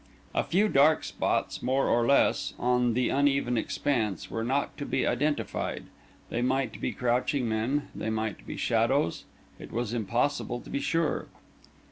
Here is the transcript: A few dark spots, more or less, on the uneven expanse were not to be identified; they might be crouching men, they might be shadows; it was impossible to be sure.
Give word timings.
A 0.33 0.43
few 0.43 0.67
dark 0.67 1.03
spots, 1.03 1.61
more 1.61 1.85
or 1.87 2.07
less, 2.07 2.55
on 2.57 2.95
the 2.95 3.09
uneven 3.09 3.55
expanse 3.55 4.31
were 4.31 4.43
not 4.43 4.75
to 4.79 4.85
be 4.87 5.05
identified; 5.05 5.83
they 6.31 6.41
might 6.41 6.81
be 6.81 6.91
crouching 6.91 7.47
men, 7.47 7.89
they 7.93 8.09
might 8.09 8.47
be 8.47 8.57
shadows; 8.57 9.25
it 9.59 9.71
was 9.71 9.93
impossible 9.93 10.59
to 10.61 10.71
be 10.71 10.79
sure. 10.79 11.27